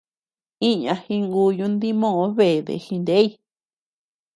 Iña 0.69 0.93
jinguyu 1.03 1.67
dimoʼö 1.81 2.25
beede 2.37 2.73
jiney. 2.85 3.27